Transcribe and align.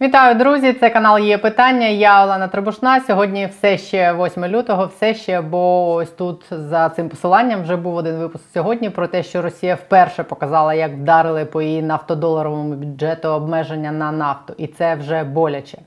Вітаю, 0.00 0.34
друзі! 0.34 0.72
Це 0.72 0.90
канал 0.90 1.18
є 1.18 1.38
питання. 1.38 1.86
Я 1.86 2.24
Олена 2.24 2.48
Требушна. 2.48 3.00
Сьогодні 3.00 3.46
все 3.46 3.78
ще 3.78 4.12
8 4.12 4.44
лютого, 4.46 4.86
все 4.86 5.14
ще, 5.14 5.40
бо 5.40 5.92
ось 5.94 6.10
тут 6.10 6.44
за 6.50 6.88
цим 6.88 7.08
посиланням 7.08 7.62
вже 7.62 7.76
був 7.76 7.96
один 7.96 8.16
випуск 8.16 8.44
сьогодні 8.54 8.90
про 8.90 9.06
те, 9.06 9.22
що 9.22 9.42
Росія 9.42 9.74
вперше 9.74 10.22
показала, 10.22 10.74
як 10.74 10.92
вдарили 10.92 11.44
по 11.44 11.62
її 11.62 11.82
нафтодоларовому 11.82 12.74
бюджету 12.74 13.28
обмеження 13.28 13.92
на 13.92 14.12
нафту, 14.12 14.54
і 14.58 14.66
це 14.66 14.94
вже 14.94 15.24
боляче. 15.24 15.78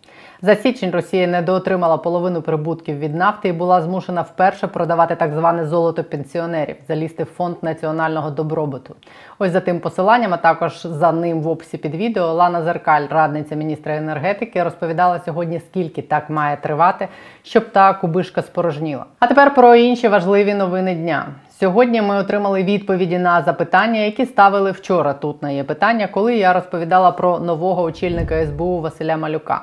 За 0.42 0.56
січень 0.56 0.92
Росія 0.92 1.28
недоотримала 1.28 1.98
половину 1.98 2.42
прибутків 2.42 3.00
від 3.00 3.16
нафти 3.16 3.50
і 3.50 3.54
була 3.54 3.82
змушена 3.82 4.22
вперше 4.22 4.68
продавати 4.68 5.16
так 5.16 5.34
зване 5.34 5.66
золото 5.66 6.04
пенсіонерів, 6.04 6.76
залізти 6.88 7.24
в 7.24 7.26
фонд 7.26 7.56
національного 7.62 8.30
добробуту. 8.30 8.96
Ось 9.40 9.52
за 9.52 9.60
тим 9.60 9.80
посиланням, 9.80 10.34
а 10.34 10.38
також 10.38 10.82
за 10.86 11.12
ним 11.12 11.42
в 11.42 11.48
описі 11.48 11.78
під 11.78 11.96
відео 11.96 12.34
Лана 12.34 12.64
Зеркаль, 12.64 13.08
радниця 13.10 13.56
міністра 13.56 13.96
енергетики, 13.96 14.64
розповідала 14.64 15.20
сьогодні, 15.26 15.60
скільки 15.60 16.02
так 16.02 16.30
має 16.30 16.58
тривати, 16.58 17.08
щоб 17.44 17.70
та 17.70 17.94
кубишка 17.94 18.42
спорожніла. 18.42 19.06
А 19.20 19.28
тепер 19.28 19.54
про 19.54 19.76
інші 19.76 20.08
важливі 20.08 20.54
новини 20.54 20.96
дня. 20.96 21.26
Сьогодні 21.60 22.02
ми 22.02 22.16
отримали 22.16 22.64
відповіді 22.64 23.20
на 23.20 23.42
запитання, 23.42 24.00
які 24.00 24.26
ставили 24.26 24.72
вчора. 24.72 25.14
Тут 25.14 25.44
на 25.44 25.52
є 25.52 25.64
питання, 25.64 26.08
коли 26.08 26.36
я 26.38 26.54
розповідала 26.54 27.12
про 27.12 27.40
нового 27.40 27.84
очільника 27.84 28.46
СБУ 28.46 28.82
Василя 28.82 29.18
Малюка 29.18 29.62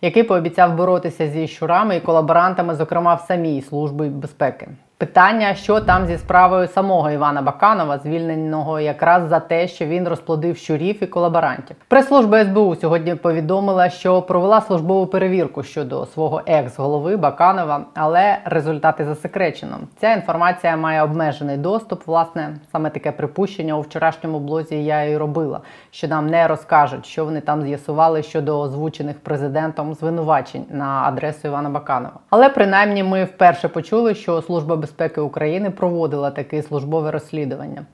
який 0.00 0.22
пообіцяв 0.22 0.74
боротися 0.74 1.28
зі 1.28 1.48
щурами 1.48 1.96
і 1.96 2.00
колаборантами, 2.00 2.74
зокрема 2.74 3.14
в 3.14 3.20
самій 3.20 3.62
службі 3.62 4.04
безпеки. 4.04 4.68
Питання, 4.98 5.54
що 5.54 5.80
там 5.80 6.06
зі 6.06 6.18
справою 6.18 6.68
самого 6.68 7.10
Івана 7.10 7.42
Баканова, 7.42 7.98
звільненого 7.98 8.80
якраз 8.80 9.28
за 9.28 9.40
те, 9.40 9.68
що 9.68 9.86
він 9.86 10.08
розплодив 10.08 10.56
щурів 10.56 11.02
і 11.02 11.06
колаборантів. 11.06 11.76
Прес-служба 11.88 12.44
СБУ 12.44 12.76
сьогодні 12.76 13.14
повідомила, 13.14 13.90
що 13.90 14.22
провела 14.22 14.60
службову 14.60 15.06
перевірку 15.06 15.62
щодо 15.62 16.06
свого 16.06 16.42
екс-голови 16.46 17.16
Баканова, 17.16 17.84
але 17.94 18.38
результати 18.44 19.04
засекречено. 19.04 19.78
Ця 20.00 20.12
інформація 20.12 20.76
має 20.76 21.02
обмежений 21.02 21.56
доступ. 21.56 22.06
Власне, 22.06 22.56
саме 22.72 22.90
таке 22.90 23.12
припущення 23.12 23.76
у 23.76 23.80
вчорашньому 23.80 24.40
блозі 24.40 24.84
я 24.84 25.02
і 25.02 25.16
робила, 25.16 25.60
що 25.90 26.08
нам 26.08 26.26
не 26.26 26.48
розкажуть, 26.48 27.06
що 27.06 27.24
вони 27.24 27.40
там 27.40 27.62
з'ясували 27.62 28.22
щодо 28.22 28.60
озвучених 28.60 29.18
президентом 29.20 29.94
звинувачень 29.94 30.64
на 30.70 31.02
адресу 31.06 31.48
Івана 31.48 31.70
Баканова. 31.70 32.14
Але 32.30 32.48
принаймні 32.48 33.02
ми 33.02 33.24
вперше 33.24 33.68
почули, 33.68 34.14
що 34.14 34.42
служба 34.42 34.85
безпеки 34.86 35.20
України 35.20 35.70
проводила 35.70 36.30
таке 36.30 36.62
службове 36.62 37.10
розслідування. 37.10 37.86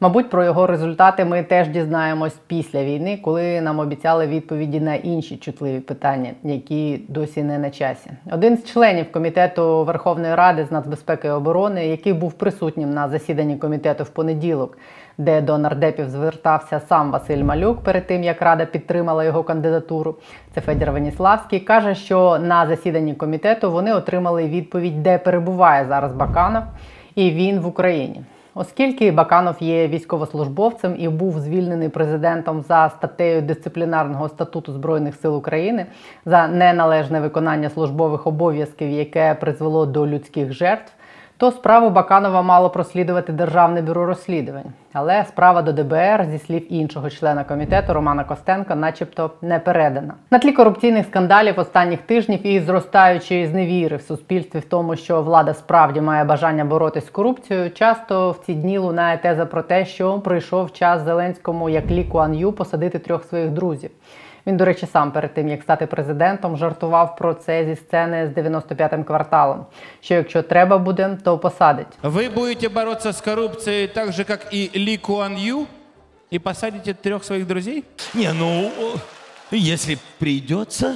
Мабуть, 0.00 0.30
про 0.30 0.44
його 0.44 0.66
результати 0.66 1.24
ми 1.24 1.42
теж 1.42 1.68
дізнаємось 1.68 2.36
після 2.46 2.84
війни, 2.84 3.18
коли 3.22 3.60
нам 3.60 3.78
обіцяли 3.78 4.26
відповіді 4.26 4.80
на 4.80 4.94
інші 4.94 5.36
чутливі 5.36 5.80
питання, 5.80 6.30
які 6.42 7.00
досі 7.08 7.42
не 7.42 7.58
на 7.58 7.70
часі. 7.70 8.10
Один 8.32 8.56
з 8.56 8.64
членів 8.64 9.12
комітету 9.12 9.84
Верховної 9.84 10.34
Ради 10.34 10.64
з 10.64 10.70
нацбезпеки 10.70 11.28
і 11.28 11.30
оборони, 11.30 11.86
який 11.86 12.12
був 12.12 12.32
присутнім 12.32 12.94
на 12.94 13.08
засіданні 13.08 13.56
комітету 13.56 14.04
в 14.04 14.08
понеділок, 14.08 14.78
де 15.18 15.40
до 15.40 15.58
нардепів 15.58 16.08
звертався 16.08 16.80
сам 16.80 17.10
Василь 17.10 17.42
Малюк 17.42 17.80
перед 17.80 18.06
тим, 18.06 18.24
як 18.24 18.42
рада 18.42 18.64
підтримала 18.64 19.24
його 19.24 19.42
кандидатуру. 19.42 20.14
Це 20.54 20.60
Федір 20.60 20.92
Веніславський 20.92 21.60
каже, 21.60 21.94
що 21.94 22.38
на 22.38 22.66
засіданні 22.66 23.14
комітету 23.14 23.70
вони 23.70 23.94
отримали 23.94 24.46
відповідь, 24.46 25.02
де 25.02 25.18
перебуває 25.18 25.86
зараз 25.88 26.12
Баканов, 26.12 26.62
і 27.14 27.30
він 27.30 27.60
в 27.60 27.66
Україні. 27.66 28.22
Оскільки 28.60 29.10
Баканов 29.12 29.56
є 29.60 29.88
військовослужбовцем 29.88 30.96
і 30.98 31.08
був 31.08 31.40
звільнений 31.40 31.88
президентом 31.88 32.62
за 32.62 32.90
статтею 32.90 33.42
дисциплінарного 33.42 34.28
статуту 34.28 34.72
збройних 34.72 35.16
сил 35.16 35.36
України 35.36 35.86
за 36.26 36.48
неналежне 36.48 37.20
виконання 37.20 37.70
службових 37.70 38.26
обов'язків, 38.26 38.90
яке 38.90 39.34
призвело 39.34 39.86
до 39.86 40.06
людських 40.06 40.52
жертв 40.52 40.92
то 41.38 41.50
справу 41.50 41.90
Баканова 41.90 42.42
мало 42.42 42.70
прослідувати 42.70 43.32
Державне 43.32 43.82
бюро 43.82 44.06
розслідувань. 44.06 44.64
Але 44.92 45.24
справа 45.24 45.62
до 45.62 45.72
ДБР, 45.72 46.26
зі 46.30 46.38
слів 46.38 46.72
іншого 46.72 47.10
члена 47.10 47.44
комітету 47.44 47.94
Романа 47.94 48.24
Костенка, 48.24 48.74
начебто, 48.74 49.30
не 49.42 49.58
передана. 49.58 50.14
На 50.30 50.38
тлі 50.38 50.52
корупційних 50.52 51.06
скандалів 51.06 51.58
останніх 51.58 52.00
тижнів 52.00 52.46
і 52.46 52.60
зростаючої 52.60 53.46
зневіри 53.46 53.96
в 53.96 54.02
суспільстві 54.02 54.58
в 54.58 54.64
тому, 54.64 54.96
що 54.96 55.22
влада 55.22 55.54
справді 55.54 56.00
має 56.00 56.24
бажання 56.24 56.64
боротись 56.64 57.06
з 57.06 57.10
корупцією, 57.10 57.70
часто 57.70 58.30
в 58.30 58.38
ці 58.46 58.54
дні 58.54 58.78
лунає 58.78 59.18
теза 59.18 59.46
про 59.46 59.62
те, 59.62 59.84
що 59.84 60.20
прийшов 60.20 60.72
час 60.72 61.02
Зеленському 61.02 61.68
як 61.68 61.90
Лі 61.90 62.04
Куан 62.04 62.34
Ю 62.34 62.52
посадити 62.52 62.98
трьох 62.98 63.24
своїх 63.24 63.50
друзів. 63.50 63.90
Він, 64.48 64.56
до 64.56 64.64
речі, 64.64 64.86
сам 64.92 65.12
перед 65.12 65.34
тим 65.34 65.48
як 65.48 65.62
стати 65.62 65.86
президентом, 65.86 66.56
жартував 66.56 67.16
про 67.16 67.34
це 67.34 67.64
зі 67.64 67.76
сцени 67.76 68.32
з 68.34 68.38
95-м 68.38 69.04
кварталом. 69.04 69.66
Що 70.00 70.14
якщо 70.14 70.42
треба 70.42 70.78
буде, 70.78 71.18
то 71.24 71.38
посадить. 71.38 71.86
Ви 72.02 72.28
будете 72.28 72.68
боротися 72.68 73.12
з 73.12 73.20
корупцією 73.20 73.88
так 73.88 74.12
же, 74.12 74.24
як 74.28 74.46
і 74.50 74.70
Лі 74.76 74.96
Куан 74.96 75.38
Ю, 75.38 75.66
і 76.30 76.38
посадите 76.38 76.94
трьох 76.94 77.24
своїх 77.24 77.46
друзів? 77.46 77.84
Ні, 78.14 78.28
ну, 78.38 78.70
якщо 79.50 79.92
придется, 80.18 80.94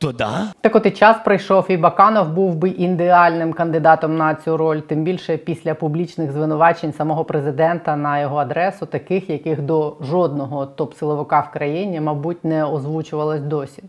то 0.00 0.12
да. 0.12 0.52
Так 0.60 0.76
от 0.76 0.86
і 0.86 0.90
час 0.90 1.16
прийшов, 1.24 1.66
і 1.68 1.76
Баканов 1.76 2.30
був 2.30 2.54
би 2.54 2.68
ідеальним 2.68 3.52
кандидатом 3.52 4.16
на 4.16 4.34
цю 4.34 4.56
роль, 4.56 4.78
тим 4.78 5.04
більше 5.04 5.36
після 5.36 5.74
публічних 5.74 6.32
звинувачень 6.32 6.92
самого 6.92 7.24
президента 7.24 7.96
на 7.96 8.20
його 8.20 8.36
адресу, 8.36 8.86
таких, 8.86 9.30
яких 9.30 9.62
до 9.62 9.96
жодного 10.00 10.66
топ-силовика 10.66 11.40
в 11.40 11.52
країні, 11.52 12.00
мабуть, 12.00 12.44
не 12.44 12.64
озвучувалось 12.64 13.40
досі. 13.40 13.82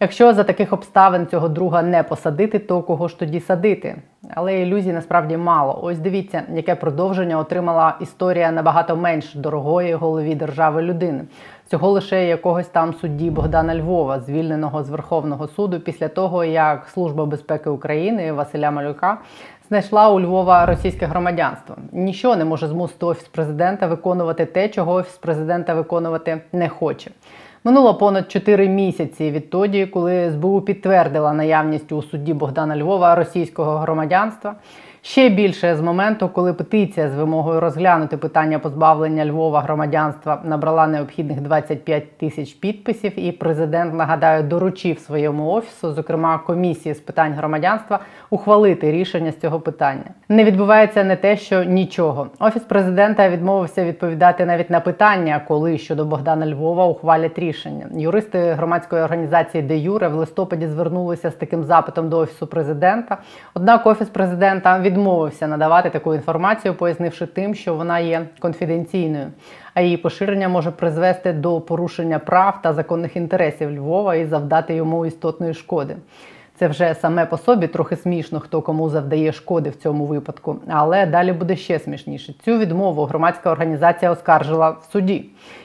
Якщо 0.00 0.34
за 0.34 0.44
таких 0.44 0.72
обставин 0.72 1.26
цього 1.26 1.48
друга 1.48 1.82
не 1.82 2.02
посадити, 2.02 2.58
то 2.58 2.82
кого 2.82 3.08
ж 3.08 3.18
тоді 3.18 3.40
садити? 3.40 3.96
Але 4.34 4.60
ілюзій 4.60 4.92
насправді 4.92 5.36
мало. 5.36 5.80
Ось 5.82 5.98
дивіться, 5.98 6.42
яке 6.54 6.74
продовження 6.74 7.38
отримала 7.38 7.96
історія 8.00 8.50
набагато 8.50 8.96
менш 8.96 9.34
дорогої 9.34 9.94
голові 9.94 10.34
держави 10.34 10.82
людини. 10.82 11.24
Цього 11.70 11.90
лише 11.90 12.26
якогось 12.26 12.66
там 12.66 12.94
судді 12.94 13.30
Богдана 13.30 13.76
Львова, 13.76 14.20
звільненого 14.20 14.84
з 14.84 14.90
Верховного 14.90 15.48
суду 15.48 15.80
після 15.80 16.08
того, 16.08 16.44
як 16.44 16.88
Служба 16.88 17.26
безпеки 17.26 17.70
України 17.70 18.32
Василя 18.32 18.70
Малюка 18.70 19.18
знайшла 19.68 20.10
у 20.10 20.20
Львова 20.20 20.66
російське 20.66 21.06
громадянство. 21.06 21.76
Нічого 21.92 22.36
не 22.36 22.44
може 22.44 22.68
змусити 22.68 23.06
офіс 23.06 23.28
президента 23.28 23.86
виконувати 23.86 24.46
те, 24.46 24.68
чого 24.68 24.94
офіс 24.94 25.14
президента 25.16 25.74
виконувати 25.74 26.40
не 26.52 26.68
хоче. 26.68 27.10
Минуло 27.64 27.94
понад 27.94 28.32
4 28.32 28.68
місяці 28.68 29.30
відтоді, 29.30 29.86
коли 29.86 30.30
СБУ 30.30 30.60
підтвердила 30.60 31.32
наявність 31.32 31.92
у 31.92 32.02
судді 32.02 32.34
Богдана 32.34 32.76
Львова 32.76 33.14
російського 33.14 33.78
громадянства. 33.78 34.54
Ще 35.08 35.28
більше 35.28 35.76
з 35.76 35.80
моменту, 35.80 36.28
коли 36.28 36.52
петиція 36.52 37.08
з 37.08 37.14
вимогою 37.14 37.60
розглянути 37.60 38.16
питання 38.16 38.58
позбавлення 38.58 39.26
Львова 39.26 39.60
громадянства 39.60 40.40
набрала 40.44 40.86
необхідних 40.86 41.40
25 41.40 42.18
тисяч 42.18 42.52
підписів, 42.52 43.18
і 43.18 43.32
президент 43.32 43.94
нагадаю 43.94 44.42
доручив 44.42 44.98
своєму 44.98 45.50
офісу, 45.50 45.92
зокрема 45.92 46.38
комісії 46.38 46.94
з 46.94 47.00
питань 47.00 47.32
громадянства, 47.32 47.98
ухвалити 48.30 48.92
рішення 48.92 49.32
з 49.32 49.36
цього 49.36 49.60
питання. 49.60 50.04
Не 50.28 50.44
відбувається 50.44 51.04
не 51.04 51.16
те, 51.16 51.36
що 51.36 51.64
нічого. 51.64 52.26
Офіс 52.38 52.62
президента 52.62 53.28
відмовився 53.28 53.84
відповідати 53.84 54.46
навіть 54.46 54.70
на 54.70 54.80
питання, 54.80 55.40
коли 55.48 55.78
щодо 55.78 56.04
Богдана 56.04 56.46
Львова 56.46 56.86
ухвалять 56.86 57.38
рішення. 57.38 57.86
Юристи 57.96 58.52
громадської 58.52 59.02
організації 59.02 59.62
Де 59.62 59.78
Юре 59.78 60.08
в 60.08 60.14
листопаді 60.14 60.66
звернулися 60.66 61.30
з 61.30 61.34
таким 61.34 61.64
запитом 61.64 62.08
до 62.08 62.18
офісу 62.18 62.46
президента. 62.46 63.18
Однак 63.54 63.86
офіс 63.86 64.08
президента 64.08 64.78
від 64.78 64.95
відмовився 64.96 65.46
надавати 65.46 65.90
таку 65.90 66.14
інформацію, 66.14 66.74
пояснивши 66.74 67.26
тим, 67.26 67.54
що 67.54 67.74
вона 67.74 67.98
є 67.98 68.26
конфіденційною, 68.38 69.26
а 69.74 69.80
її 69.80 69.96
поширення 69.96 70.48
може 70.48 70.70
призвести 70.70 71.32
до 71.32 71.60
порушення 71.60 72.18
прав 72.18 72.62
та 72.62 72.72
законних 72.72 73.16
інтересів 73.16 73.70
Львова 73.70 74.14
і 74.14 74.24
завдати 74.24 74.74
йому 74.74 75.06
істотної 75.06 75.54
шкоди. 75.54 75.96
Це 76.58 76.68
вже 76.68 76.94
саме 76.94 77.26
по 77.26 77.38
собі 77.38 77.66
трохи 77.66 77.96
смішно, 77.96 78.40
хто 78.40 78.62
кому 78.62 78.88
завдає 78.88 79.32
шкоди 79.32 79.70
в 79.70 79.76
цьому 79.76 80.06
випадку. 80.06 80.56
Але 80.68 81.06
далі 81.06 81.32
буде 81.32 81.56
ще 81.56 81.78
смішніше. 81.78 82.34
Цю 82.44 82.58
відмову 82.58 83.04
громадська 83.04 83.50
організація 83.50 84.10
оскаржила 84.10 84.70
в 84.70 84.88
суді, 84.92 85.24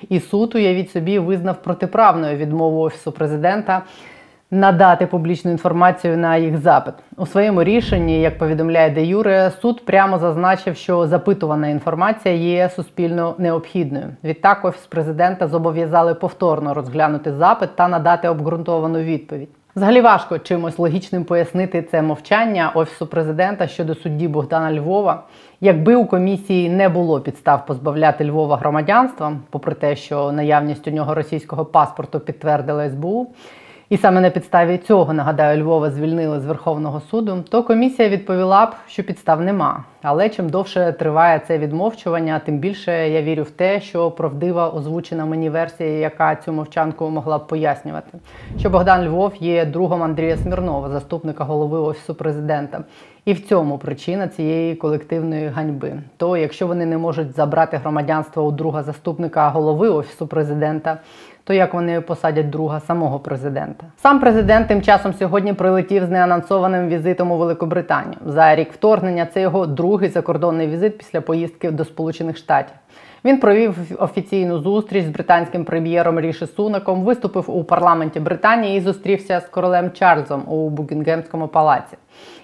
і 0.09 0.19
суд, 0.19 0.55
уявіть 0.55 0.91
собі, 0.91 1.19
визнав 1.19 1.61
протиправною 1.61 2.37
відмову 2.37 2.81
офісу 2.81 3.11
президента 3.11 3.81
надати 4.51 5.07
публічну 5.07 5.51
інформацію 5.51 6.17
на 6.17 6.37
їх 6.37 6.57
запит 6.57 6.93
у 7.17 7.25
своєму 7.25 7.63
рішенні, 7.63 8.21
як 8.21 8.37
повідомляє 8.37 8.89
де 8.89 9.05
Юре, 9.05 9.51
суд 9.61 9.85
прямо 9.85 10.17
зазначив, 10.19 10.75
що 10.75 11.07
запитувана 11.07 11.67
інформація 11.67 12.35
є 12.35 12.69
суспільно 12.69 13.35
необхідною. 13.37 14.05
Відтак 14.23 14.65
офіс 14.65 14.85
президента 14.85 15.47
зобов'язали 15.47 16.13
повторно 16.13 16.73
розглянути 16.73 17.33
запит 17.33 17.75
та 17.75 17.87
надати 17.87 18.29
обґрунтовану 18.29 18.99
відповідь. 18.99 19.49
Взагалі 19.75 20.01
важко 20.01 20.39
чимось 20.39 20.79
логічним 20.79 21.23
пояснити 21.23 21.81
це 21.81 22.01
мовчання 22.01 22.71
офісу 22.75 23.07
президента 23.07 23.67
щодо 23.67 23.95
судді 23.95 24.27
Богдана 24.27 24.73
Львова. 24.73 25.23
Якби 25.61 25.95
у 25.95 26.05
комісії 26.05 26.69
не 26.69 26.89
було 26.89 27.19
підстав 27.19 27.65
позбавляти 27.65 28.25
Львова 28.25 28.57
громадянства, 28.57 29.33
попри 29.49 29.73
те, 29.75 29.95
що 29.95 30.31
наявність 30.31 30.87
у 30.87 30.91
нього 30.91 31.15
російського 31.15 31.65
паспорту 31.65 32.19
підтвердила 32.19 32.89
СБУ. 32.89 33.27
І 33.91 33.97
саме 33.97 34.21
на 34.21 34.29
підставі 34.29 34.77
цього 34.77 35.13
нагадаю, 35.13 35.63
Львова 35.63 35.91
звільнили 35.91 36.39
з 36.39 36.45
Верховного 36.45 37.01
суду, 37.11 37.43
то 37.49 37.63
комісія 37.63 38.09
відповіла 38.09 38.65
б, 38.65 38.69
що 38.87 39.03
підстав 39.03 39.41
нема. 39.41 39.83
Але 40.01 40.29
чим 40.29 40.49
довше 40.49 40.95
триває 40.99 41.41
це 41.47 41.57
відмовчування, 41.57 42.41
тим 42.45 42.57
більше 42.57 43.09
я 43.09 43.21
вірю 43.21 43.43
в 43.43 43.49
те, 43.49 43.81
що 43.81 44.11
правдива 44.11 44.69
озвучена 44.69 45.25
мені 45.25 45.49
версія, 45.49 45.89
яка 45.89 46.35
цю 46.35 46.53
мовчанку 46.53 47.09
могла 47.09 47.37
б 47.37 47.47
пояснювати, 47.47 48.17
що 48.59 48.69
Богдан 48.69 49.07
Львов 49.07 49.33
є 49.39 49.65
другом 49.65 50.03
Андрія 50.03 50.37
Смірнова, 50.37 50.89
заступника 50.89 51.43
голови 51.43 51.79
офісу 51.79 52.15
президента. 52.15 52.83
І 53.25 53.33
в 53.33 53.47
цьому 53.47 53.77
причина 53.77 54.27
цієї 54.27 54.75
колективної 54.75 55.47
ганьби. 55.47 55.93
То 56.17 56.37
якщо 56.37 56.67
вони 56.67 56.85
не 56.85 56.97
можуть 56.97 57.35
забрати 57.35 57.77
громадянство 57.77 58.43
у 58.43 58.51
друга 58.51 58.83
заступника 58.83 59.49
голови 59.49 59.89
офісу 59.89 60.27
президента, 60.27 60.97
то 61.43 61.53
як 61.53 61.73
вони 61.73 62.01
посадять 62.01 62.49
друга 62.49 62.79
самого 62.79 63.19
президента? 63.19 63.85
Сам 63.97 64.19
президент 64.19 64.67
тим 64.67 64.81
часом 64.81 65.13
сьогодні 65.13 65.53
прилетів 65.53 66.05
з 66.05 66.09
неанонсованим 66.09 66.87
візитом 66.87 67.31
у 67.31 67.37
Великобританію. 67.37 68.17
За 68.25 68.55
рік 68.55 68.73
вторгнення 68.73 69.25
це 69.25 69.41
його 69.41 69.65
другий 69.65 70.09
закордонний 70.09 70.67
візит 70.67 70.97
після 70.97 71.21
поїздки 71.21 71.71
до 71.71 71.85
Сполучених 71.85 72.37
Штатів. 72.37 72.75
Він 73.25 73.39
провів 73.39 73.75
офіційну 73.99 74.59
зустріч 74.59 75.05
з 75.05 75.09
британським 75.09 75.65
прем'єром 75.65 76.19
Ріші 76.19 76.47
Сунаком, 76.47 77.03
виступив 77.03 77.57
у 77.57 77.63
парламенті 77.63 78.19
Британії 78.19 78.77
і 78.77 78.81
зустрівся 78.81 79.39
з 79.39 79.45
королем 79.45 79.91
Чарльзом 79.91 80.43
у 80.47 80.69
Букінгемському 80.69 81.47
палаці. 81.47 81.97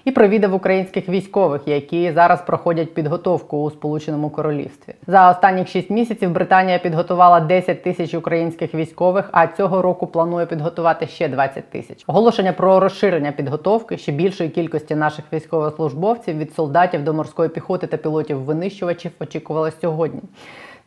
І 0.04 0.10
провідав 0.10 0.54
українських 0.54 1.08
військових, 1.08 1.68
які 1.68 2.12
зараз 2.12 2.42
проходять 2.42 2.94
підготовку 2.94 3.62
у 3.62 3.70
Сполученому 3.70 4.30
Королівстві. 4.30 4.94
За 5.06 5.30
останніх 5.30 5.68
6 5.68 5.90
місяців 5.90 6.30
Британія 6.30 6.78
підготувала 6.78 7.40
10 7.40 7.82
тисяч 7.82 8.14
українських 8.14 8.74
військових, 8.74 9.28
а 9.32 9.46
цього 9.46 9.82
року 9.82 10.06
планує 10.06 10.46
підготувати 10.46 11.06
ще 11.06 11.28
20 11.28 11.70
тисяч. 11.70 12.04
Оголошення 12.06 12.52
про 12.52 12.80
розширення 12.80 13.32
підготовки 13.32 13.96
ще 13.98 14.12
більшої 14.12 14.50
кількості 14.50 14.94
наших 14.94 15.24
військовослужбовців 15.32 16.38
від 16.38 16.54
солдатів 16.54 17.04
до 17.04 17.14
морської 17.14 17.48
піхоти 17.48 17.86
та 17.86 17.96
пілотів 17.96 18.38
винищувачів 18.38 19.12
очікувалось 19.20 19.80
сьогодні. 19.80 20.20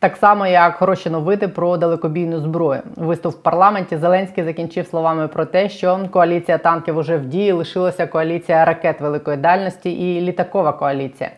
Так 0.02 0.16
само, 0.16 0.46
як 0.46 0.76
хороші 0.76 1.10
новини 1.10 1.48
про 1.48 1.76
далекобійну 1.76 2.40
зброю. 2.40 2.80
Виступ 2.96 3.34
в 3.34 3.38
парламенті 3.38 3.96
Зеленський 3.96 4.44
закінчив 4.44 4.86
словами 4.86 5.28
про 5.28 5.44
те, 5.44 5.68
що 5.68 6.08
коаліція 6.10 6.58
танків 6.58 6.96
уже 6.96 7.16
в 7.16 7.24
дії 7.24 7.52
лишилася 7.52 8.06
коаліція 8.06 8.64
ракет 8.64 9.00
великої 9.00 9.36
дальності 9.36 9.92
і 9.92 10.20
літакова 10.20 10.72
коаліція. 10.72 11.30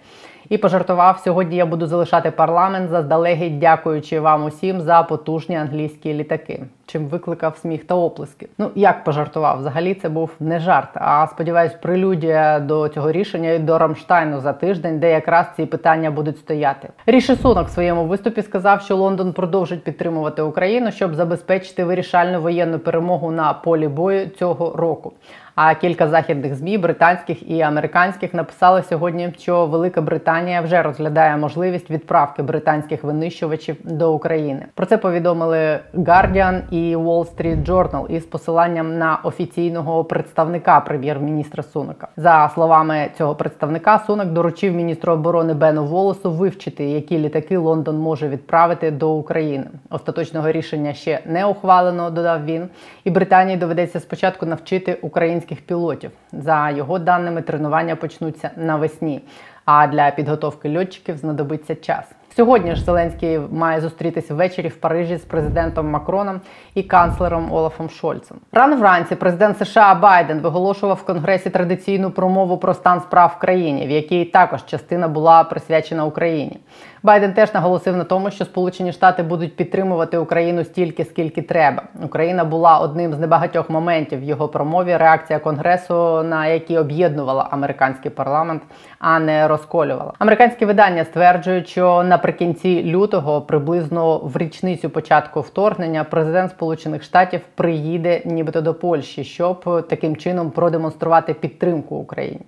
І 0.49 0.59
пожартував 0.59 1.19
сьогодні. 1.19 1.57
Я 1.57 1.67
буду 1.67 1.87
залишати 1.87 2.31
парламент 2.31 2.91
заздалегідь, 2.91 3.59
дякуючи 3.59 4.21
вам 4.21 4.45
усім 4.45 4.81
за 4.81 5.03
потужні 5.03 5.57
англійські 5.57 6.15
літаки. 6.15 6.63
Чим 6.87 7.07
викликав 7.07 7.57
сміх 7.57 7.85
та 7.85 7.95
оплески. 7.95 8.49
Ну 8.59 8.71
як 8.75 9.05
пожартував? 9.05 9.59
Взагалі 9.59 9.95
це 9.95 10.09
був 10.09 10.31
не 10.41 10.61
жарт. 10.61 10.89
А 10.95 11.27
сподіваюсь, 11.27 11.73
прелюдія 11.83 12.61
до 12.61 12.89
цього 12.89 13.13
рішення 13.13 13.51
і 13.51 13.59
до 13.59 13.79
Рамштайну 13.79 14.41
за 14.41 14.53
тиждень, 14.53 14.99
де 14.99 15.11
якраз 15.11 15.47
ці 15.57 15.67
питання 15.67 16.11
будуть 16.11 16.39
стояти. 16.39 16.89
Ріші 17.07 17.37
Сунок 17.37 17.69
в 17.69 17.71
своєму 17.71 18.05
виступі 18.05 18.43
сказав, 18.43 18.81
що 18.81 18.97
Лондон 18.97 19.33
продовжить 19.33 19.85
підтримувати 19.85 20.43
Україну, 20.43 20.93
щоб 20.93 21.15
забезпечити 21.15 21.85
вирішальну 21.85 22.41
воєнну 22.41 22.79
перемогу 22.79 23.31
на 23.31 23.53
полі 23.53 23.89
бою 23.89 24.27
цього 24.27 24.77
року. 24.77 25.13
А 25.55 25.75
кілька 25.75 26.09
західних 26.09 26.55
змі, 26.55 26.79
британських 26.79 27.51
і 27.51 27.61
американських, 27.61 28.35
написали 28.35 28.83
сьогодні, 28.83 29.33
що 29.39 29.67
Велика 29.67 30.01
Британія 30.01 30.61
вже 30.61 30.83
розглядає 30.83 31.37
можливість 31.37 31.91
відправки 31.91 32.43
британських 32.43 33.05
винищувачів 33.05 33.77
до 33.85 34.15
України. 34.15 34.67
Про 34.75 34.87
це 34.87 34.99
повідомили 34.99 35.79
Guardian 35.95 36.61
і 36.71 36.97
Wall 36.97 37.27
Street 37.37 37.65
Journal 37.65 38.07
із 38.07 38.25
посиланням 38.25 38.99
на 38.99 39.19
офіційного 39.25 40.05
представника 40.05 40.81
прем'єр-міністра 40.81 41.63
Сунака. 41.63 42.09
За 42.17 42.51
словами 42.55 43.11
цього 43.19 43.35
представника, 43.35 43.99
Сунак 44.07 44.33
доручив 44.33 44.75
міністру 44.75 45.13
оборони 45.13 45.55
Бену 45.55 45.85
Волосу 45.85 46.31
вивчити, 46.31 46.85
які 46.85 47.19
літаки 47.19 47.57
Лондон 47.57 47.99
може 47.99 48.29
відправити 48.29 48.91
до 48.91 49.13
України. 49.13 49.67
Остаточного 49.91 50.53
рішення 50.53 50.95
ще 50.95 51.21
не 51.27 51.47
ухвалено, 51.47 52.11
додав 52.11 52.45
він, 52.45 52.69
і 53.05 53.11
Британії 53.11 53.57
доведеться 53.57 54.01
спочатку 54.01 54.47
навчити 54.47 54.99
українських 55.45 55.67
пілотів. 55.67 56.11
За 56.33 56.71
його 56.71 56.99
даними, 56.99 57.43
тренування 57.43 57.97
почнуться 57.97 58.51
навесні. 58.57 59.23
А 59.65 59.87
для 59.87 60.11
підготовки 60.11 60.79
льотчиків 60.79 61.17
знадобиться 61.17 61.75
час. 61.75 62.05
Сьогодні 62.37 62.75
ж 62.75 62.85
Зеленський 62.85 63.41
має 63.51 63.81
зустрітися 63.81 64.35
ввечері 64.35 64.69
в 64.69 64.77
Парижі 64.77 65.17
з 65.17 65.25
президентом 65.25 65.91
Макроном 65.91 66.41
і 66.75 66.83
канцлером 66.83 67.53
Олафом 67.53 67.91
Шольцем. 67.91 68.37
Рано 68.53 68.77
вранці 68.77 69.15
президент 69.15 69.59
США 69.59 69.95
Байден 69.95 70.41
виголошував 70.41 70.97
в 70.97 71.05
Конгресі 71.07 71.51
традиційну 71.51 72.11
промову 72.11 72.59
про 72.59 72.75
стан 72.75 73.01
справ 73.01 73.35
в 73.37 73.41
країні, 73.41 73.87
в 73.87 73.91
якій 73.91 74.25
також 74.25 74.67
частина 74.67 75.09
була 75.09 75.45
присвячена 75.45 76.05
Україні. 76.05 76.61
Байден 77.03 77.33
теж 77.33 77.55
наголосив 77.55 77.97
на 77.97 78.05
тому, 78.05 78.31
що 78.31 78.45
Сполучені 78.45 78.93
Штати 78.93 79.23
будуть 79.23 79.57
підтримувати 79.57 80.19
Україну 80.19 80.65
стільки, 80.65 81.05
скільки 81.05 81.43
треба. 81.43 81.83
Україна 82.05 82.45
була 82.45 82.79
одним 82.79 83.13
з 83.13 83.19
небагатьох 83.19 83.71
моментів 83.71 84.21
в 84.21 84.23
його 84.23 84.49
промові. 84.49 84.97
Реакція 84.97 85.39
конгресу, 85.39 86.23
на 86.23 86.47
які 86.47 86.79
об'єднувала 86.79 87.49
американський 87.51 88.11
парламент, 88.11 88.63
а 88.99 89.19
не 89.19 89.49
розколювала. 89.49 90.13
Американські 90.19 90.65
видання 90.65 91.05
стверджують, 91.05 91.69
що 91.69 92.03
наприкінці 92.25 92.85
лютого, 92.85 93.41
приблизно 93.43 94.19
в 94.19 94.37
річницю 94.37 94.91
початку 94.91 95.41
вторгнення, 95.41 96.05
президент 96.05 96.51
Сполучених 96.51 97.03
Штатів 97.03 97.41
приїде, 97.55 98.23
нібито 98.25 98.61
до 98.61 98.75
Польщі, 98.75 99.25
щоб 99.25 99.87
таким 99.89 100.17
чином 100.17 100.51
продемонструвати 100.51 101.35
підтримку 101.35 101.97
Україні. 101.97 102.41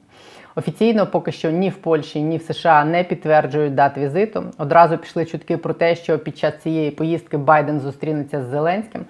Офіційно 0.54 1.06
поки 1.06 1.32
що 1.32 1.50
ні 1.50 1.70
в 1.70 1.76
Польщі, 1.76 2.22
ні 2.22 2.36
в 2.36 2.42
США 2.42 2.84
не 2.84 3.04
підтверджують 3.04 3.74
дат 3.74 3.98
візиту. 3.98 4.44
Одразу 4.58 4.98
пішли 4.98 5.24
чутки 5.24 5.56
про 5.56 5.74
те, 5.74 5.96
що 5.96 6.18
під 6.18 6.38
час 6.38 6.54
цієї 6.62 6.90
поїздки 6.90 7.36
Байден 7.36 7.80
зустрінеться 7.80 8.42
з 8.42 8.46
Зеленським. 8.46 9.04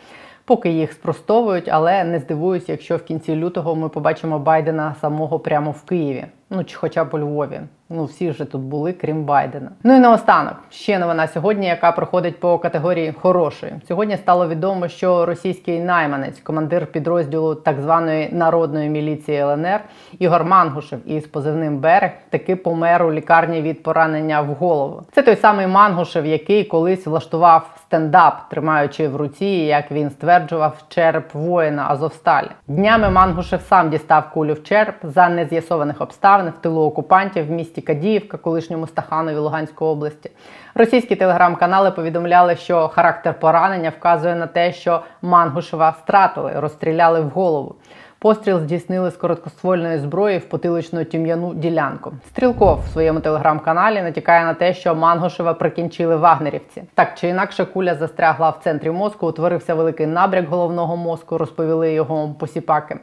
Поки 0.44 0.70
їх 0.70 0.92
спростовують, 0.92 1.69
але 1.69 2.04
не 2.04 2.19
здивуюсь, 2.19 2.69
якщо 2.69 2.96
в 2.96 3.02
кінці 3.02 3.36
лютого 3.36 3.76
ми 3.76 3.88
побачимо 3.88 4.38
Байдена 4.38 4.94
самого 5.00 5.38
прямо 5.38 5.70
в 5.70 5.82
Києві, 5.82 6.24
ну 6.50 6.64
чи 6.64 6.76
хоча 6.76 7.04
б 7.04 7.14
у 7.14 7.19
Львові. 7.19 7.60
Ну 7.88 8.04
всі 8.04 8.30
вже 8.30 8.44
тут 8.44 8.60
були, 8.60 8.92
крім 8.92 9.24
Байдена. 9.24 9.70
Ну 9.84 9.96
і 9.96 9.98
наостанок 9.98 10.54
ще 10.70 10.98
новина 10.98 11.28
сьогодні, 11.28 11.66
яка 11.66 11.92
проходить 11.92 12.40
по 12.40 12.58
категорії 12.58 13.14
хорошої. 13.20 13.72
Сьогодні 13.88 14.16
стало 14.16 14.48
відомо, 14.48 14.88
що 14.88 15.26
російський 15.26 15.80
найманець, 15.80 16.40
командир 16.40 16.86
підрозділу 16.86 17.54
так 17.54 17.80
званої 17.80 18.28
народної 18.32 18.90
міліції 18.90 19.38
ЛНР 19.38 19.81
Ігор 20.19 20.44
Мангушев 20.44 20.98
із 21.06 21.26
позивним 21.26 21.78
берег 21.78 22.10
таки 22.31 22.56
помер 22.56 23.02
у 23.02 23.12
лікарні 23.12 23.62
від 23.62 23.82
поранення 23.82 24.40
в 24.40 24.46
голову. 24.46 25.02
Це 25.12 25.22
той 25.22 25.36
самий 25.36 25.66
Мангушев, 25.66 26.26
який 26.26 26.64
колись 26.64 27.06
влаштував 27.06 27.70
стендап, 27.86 28.48
тримаючи 28.48 29.08
в 29.08 29.16
руці, 29.16 29.46
як 29.46 29.90
він 29.90 30.10
стверджував, 30.10 30.84
череп 30.88 31.34
воїна 31.34 31.86
Азовсталі. 31.88 32.48
Днями 32.69 33.10
Мангушев 33.10 33.60
сам 33.60 33.90
дістав 33.90 34.31
кулю 34.31 34.52
в 34.52 34.62
череп 34.62 34.94
за 35.02 35.28
нез'ясованих 35.28 36.00
обставин 36.00 36.52
в 36.58 36.62
тилу 36.62 36.82
окупантів 36.82 37.46
в 37.46 37.50
місті. 37.76 37.82
Кадіївка, 37.82 38.36
колишньому 38.36 38.86
Стаханові 38.86 39.36
Луганської 39.36 39.90
області. 39.90 40.30
Російські 40.74 41.16
телеграм-канали 41.16 41.90
повідомляли, 41.90 42.56
що 42.56 42.88
характер 42.88 43.34
поранення 43.40 43.92
вказує 43.98 44.34
на 44.34 44.46
те, 44.46 44.72
що 44.72 45.02
Мангушева 45.22 45.92
стратили, 45.92 46.52
розстріляли 46.56 47.20
в 47.20 47.28
голову. 47.28 47.74
Постріл 48.18 48.60
здійснили 48.60 49.10
з 49.10 49.16
короткоствольної 49.16 49.98
зброї 49.98 50.38
в 50.38 50.48
потиличну 50.48 51.04
тім'яну 51.04 51.54
ділянку. 51.54 52.12
Стрілков 52.28 52.80
в 52.80 52.92
своєму 52.92 53.20
телеграм-каналі 53.20 54.02
натякає 54.02 54.44
на 54.44 54.54
те, 54.54 54.74
що 54.74 54.94
Мангушева 54.94 55.54
прикінчили 55.54 56.16
вагнерівці. 56.16 56.82
Так 56.94 57.08
чи 57.18 57.28
інакше, 57.28 57.64
куля 57.64 57.94
застрягла 57.94 58.50
в 58.50 58.60
центрі 58.64 58.90
мозку, 58.90 59.26
утворився 59.26 59.74
великий 59.74 60.06
набряк 60.06 60.48
головного 60.48 60.96
мозку, 60.96 61.38
розповіли 61.38 61.92
його 61.92 62.34
посіпаки. 62.38 62.98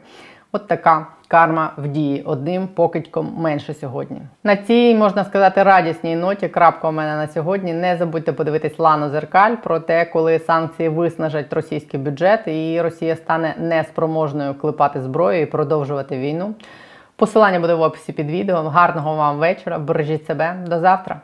От 0.54 0.68
така 0.68 1.06
карма 1.28 1.72
в 1.76 1.88
дії 1.88 2.22
одним 2.22 2.68
покидьком 2.68 3.34
менше 3.36 3.74
сьогодні. 3.74 4.20
На 4.44 4.56
цій 4.56 4.94
можна 4.94 5.24
сказати 5.24 5.62
радісній 5.62 6.16
ноті. 6.16 6.48
Крапка 6.48 6.88
у 6.88 6.92
мене 6.92 7.16
на 7.16 7.28
сьогодні. 7.28 7.72
Не 7.72 7.96
забудьте 7.96 8.32
подивитись 8.32 8.78
лану 8.78 9.10
зеркаль 9.10 9.54
про 9.56 9.80
те, 9.80 10.04
коли 10.04 10.38
санкції 10.38 10.88
виснажать 10.88 11.52
російський 11.52 12.00
бюджет, 12.00 12.40
і 12.46 12.80
Росія 12.80 13.16
стане 13.16 13.54
неспроможною 13.58 14.54
клепати 14.54 15.00
зброю 15.00 15.40
і 15.40 15.46
продовжувати 15.46 16.18
війну. 16.18 16.54
Посилання 17.16 17.60
буде 17.60 17.74
в 17.74 17.82
описі 17.82 18.12
під 18.12 18.30
відео. 18.30 18.62
Гарного 18.62 19.16
вам 19.16 19.38
вечора. 19.38 19.78
Бережіть 19.78 20.26
себе. 20.26 20.56
До 20.66 20.80
завтра. 20.80 21.20